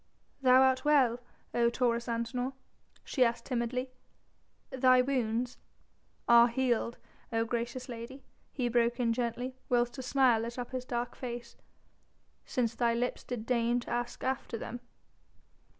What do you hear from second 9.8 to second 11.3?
a smile lit up his dark